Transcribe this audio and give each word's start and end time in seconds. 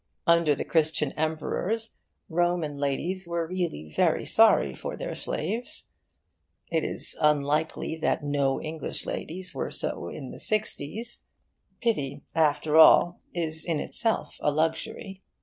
Under 0.25 0.55
the 0.55 0.65
Christian 0.65 1.11
Emperors, 1.11 1.91
Roman 2.27 2.75
ladies 2.75 3.27
were 3.27 3.45
really 3.45 3.93
very 3.95 4.25
sorry 4.25 4.73
for 4.73 4.97
their 4.97 5.13
slaves. 5.13 5.83
It 6.71 6.83
is 6.83 7.15
unlikely 7.21 7.97
that 7.97 8.23
no 8.23 8.59
English 8.59 9.05
ladies 9.05 9.53
were 9.53 9.69
so 9.69 10.09
in 10.09 10.31
the 10.31 10.39
'sixties. 10.39 11.21
Pity, 11.83 12.23
after 12.33 12.77
all, 12.77 13.21
is 13.31 13.63
in 13.63 13.79
itself 13.79 14.37
a 14.39 14.49
luxury. 14.49 15.21